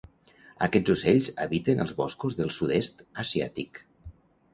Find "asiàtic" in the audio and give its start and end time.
3.25-3.83